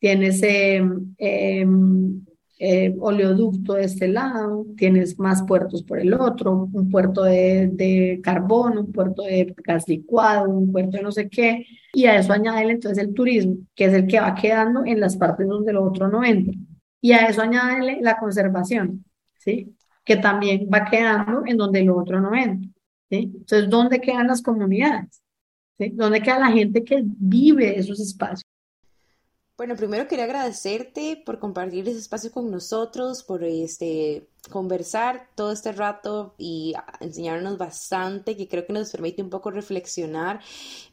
[0.04, 2.26] tienes em, em,
[2.60, 8.20] eh, oleoducto de este lado, tienes más puertos por el otro, un puerto de, de
[8.22, 12.34] carbón, un puerto de gas licuado, un puerto de no sé qué, y a eso
[12.34, 15.86] añade entonces el turismo, que es el que va quedando en las partes donde lo
[15.86, 16.54] otro no entra.
[17.00, 19.06] Y a eso añade la conservación,
[19.38, 19.74] ¿sí?
[20.04, 22.70] Que también va quedando en donde lo otro no entra,
[23.10, 23.32] ¿sí?
[23.34, 25.24] Entonces, ¿dónde quedan las comunidades?
[25.94, 28.53] ¿Dónde queda la gente que vive esos espacios?
[29.56, 35.72] Bueno, primero quería agradecerte por compartir ese espacio con nosotros, por este conversar todo este
[35.72, 40.42] rato y enseñarnos bastante, que creo que nos permite un poco reflexionar,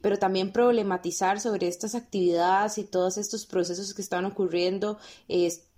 [0.03, 4.99] pero también problematizar sobre estas actividades y todos estos procesos que están ocurriendo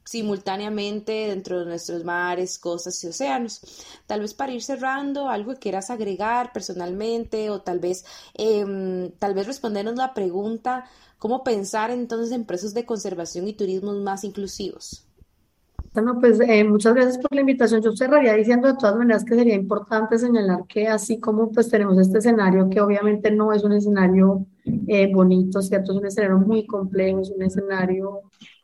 [0.04, 3.60] simultáneamente dentro de nuestros mares, costas y océanos.
[4.06, 9.34] Tal vez para ir cerrando, algo que quieras agregar personalmente o tal vez, em, tal
[9.34, 10.84] vez respondernos la pregunta
[11.22, 15.06] ¿Cómo pensar entonces en procesos de conservación y turismo más inclusivos?
[15.94, 17.80] Bueno, pues eh, muchas gracias por la invitación.
[17.80, 21.96] Yo cerraría diciendo de todas maneras que sería importante señalar que así como pues tenemos
[21.96, 24.46] este escenario que obviamente no es un escenario
[24.88, 25.92] eh, bonito, ¿cierto?
[25.92, 28.22] Es un escenario muy complejo, es un escenario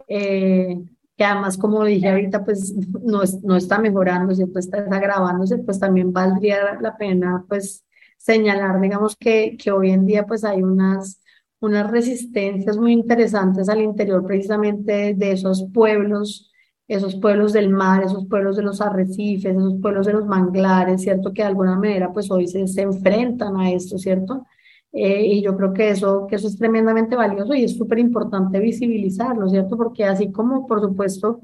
[0.09, 0.83] eh,
[1.19, 4.61] que además, como dije ahorita, pues no, no está mejorando, ¿cierto?
[4.61, 7.85] Está agravándose, pues también valdría la pena pues
[8.17, 11.21] señalar, digamos que, que hoy en día pues hay unas
[11.61, 16.53] unas resistencias muy interesantes al interior precisamente de esos pueblos,
[16.87, 21.33] esos pueblos del mar, esos pueblos de los arrecifes, esos pueblos de los manglares, ¿cierto?
[21.33, 24.47] Que de alguna manera pues hoy se, se enfrentan a esto, ¿cierto?
[24.93, 28.59] Eh, y yo creo que eso, que eso es tremendamente valioso y es súper importante
[28.59, 29.77] visibilizarlo, ¿cierto?
[29.77, 31.43] Porque así como, por supuesto,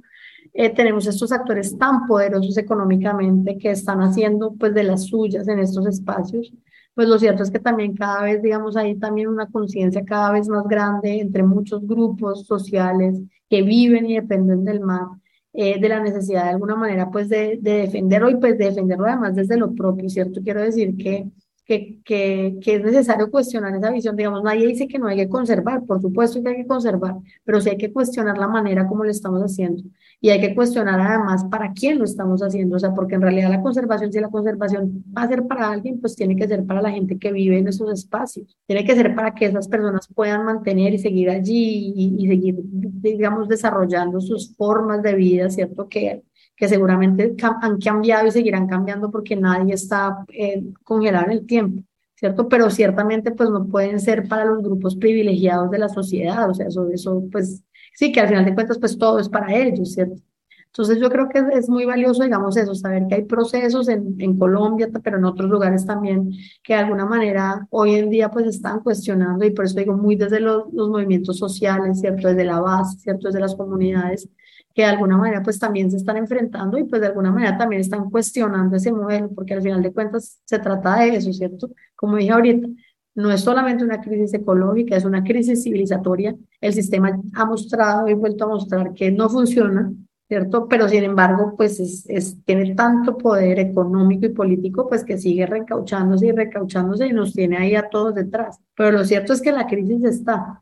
[0.55, 5.59] eh, tenemos estos actores tan poderosos económicamente que están haciendo pues de las suyas en
[5.59, 6.53] estos espacios,
[6.95, 10.49] pues lo cierto es que también cada vez, digamos, hay también una conciencia cada vez
[10.49, 13.21] más grande entre muchos grupos sociales
[13.51, 15.07] que viven y dependen del mar,
[15.53, 19.07] eh, de la necesidad de alguna manera, pues, de, de defenderlo y pues de defenderlo
[19.07, 20.41] además desde lo propio, ¿cierto?
[20.43, 21.29] Quiero decir que
[21.65, 24.17] que, que, que, es necesario cuestionar esa visión.
[24.17, 27.61] Digamos, nadie dice que no hay que conservar, por supuesto que hay que conservar, pero
[27.61, 29.83] sí hay que cuestionar la manera como lo estamos haciendo.
[30.21, 32.77] Y hay que cuestionar además para quién lo estamos haciendo.
[32.77, 36.01] O sea, porque en realidad la conservación, si la conservación va a ser para alguien,
[36.01, 38.57] pues tiene que ser para la gente que vive en esos espacios.
[38.67, 42.57] Tiene que ser para que esas personas puedan mantener y seguir allí y, y seguir,
[42.59, 45.89] digamos, desarrollando sus formas de vida, ¿cierto?
[45.89, 46.23] Que
[46.65, 51.83] que seguramente han cambiado y seguirán cambiando porque nadie está eh, congelado en el tiempo,
[52.15, 52.49] ¿cierto?
[52.49, 56.69] Pero ciertamente pues no pueden ser para los grupos privilegiados de la sociedad, o sea,
[56.69, 57.63] eso, eso pues
[57.95, 60.23] sí, que al final de cuentas pues todo es para ellos, ¿cierto?
[60.69, 64.39] Entonces yo creo que es, muy valioso, digamos, eso, saber que hay procesos en, en
[64.39, 68.81] Colombia, pero en otros lugares también que de alguna manera hoy en día pues están
[68.81, 72.29] cuestionando y por eso digo muy desde los, los movimientos sociales, ¿cierto?
[72.29, 73.29] Desde la base, ¿cierto?
[73.29, 74.29] Desde las comunidades,
[74.75, 77.81] que de alguna manera pues también se están enfrentando y pues de alguna manera también
[77.81, 81.71] están cuestionando ese modelo, porque al final de cuentas se trata de eso, ¿cierto?
[81.95, 82.69] Como dije ahorita,
[83.15, 86.35] no es solamente una crisis ecológica, es una crisis civilizatoria.
[86.61, 89.93] El sistema ha mostrado y vuelto a mostrar que no funciona,
[90.27, 90.67] ¿cierto?
[90.67, 95.47] Pero sin embargo, pues es, es, tiene tanto poder económico y político, pues que sigue
[95.47, 98.59] recauchándose y recauchándose y nos tiene ahí a todos detrás.
[98.77, 100.61] Pero lo cierto es que la crisis está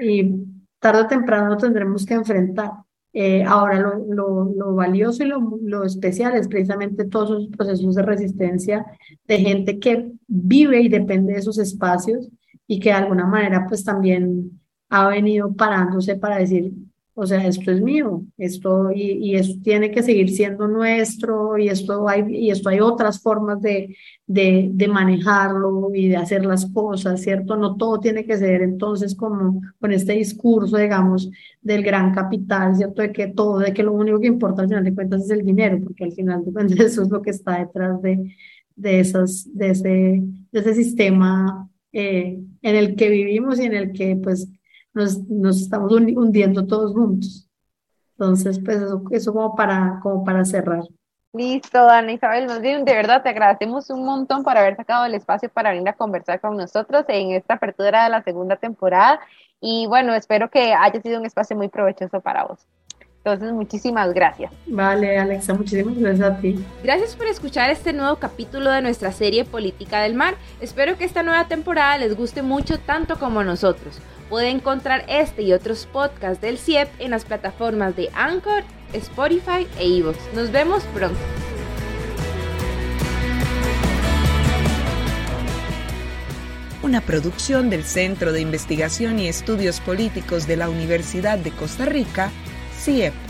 [0.00, 0.46] y
[0.78, 2.72] tarde o temprano tendremos que enfrentar.
[3.12, 7.94] Eh, ahora, lo, lo, lo, valioso y lo, lo, especial es precisamente todos esos procesos
[7.96, 8.86] de resistencia
[9.26, 12.28] de gente que vive y depende de esos espacios
[12.68, 16.72] y que de alguna manera pues también ha venido parándose para decir,
[17.22, 21.68] o sea, esto es mío, esto y, y esto tiene que seguir siendo nuestro y
[21.68, 23.94] esto hay, y esto hay otras formas de,
[24.26, 27.56] de, de, manejarlo y de hacer las cosas, ¿cierto?
[27.56, 33.02] No todo tiene que ser entonces como con este discurso, digamos, del gran capital, ¿cierto?
[33.02, 35.44] De que todo, de que lo único que importa al final de cuentas es el
[35.44, 38.34] dinero, porque al final de cuentas eso es lo que está detrás de,
[38.76, 43.92] de, esas, de, ese, de ese sistema eh, en el que vivimos y en el
[43.92, 44.48] que pues
[44.92, 47.48] nos, nos estamos hundiendo todos juntos.
[48.12, 50.82] Entonces, pues eso, eso como, para, como para cerrar.
[51.32, 55.70] Listo, Ana Isabel, de verdad te agradecemos un montón por haber sacado el espacio para
[55.70, 59.20] venir a conversar con nosotros en esta apertura de la segunda temporada
[59.60, 62.66] y bueno, espero que haya sido un espacio muy provechoso para vos.
[63.18, 64.50] Entonces, muchísimas gracias.
[64.66, 66.64] Vale, Alexa, muchísimas gracias a ti.
[66.82, 70.34] Gracias por escuchar este nuevo capítulo de nuestra serie Política del Mar.
[70.60, 74.00] Espero que esta nueva temporada les guste mucho tanto como a nosotros.
[74.30, 78.62] Puede encontrar este y otros podcasts del CIEP en las plataformas de Anchor,
[78.92, 80.16] Spotify e Evox.
[80.34, 81.18] Nos vemos pronto.
[86.84, 92.30] Una producción del Centro de Investigación y Estudios Políticos de la Universidad de Costa Rica,
[92.78, 93.29] CIEP.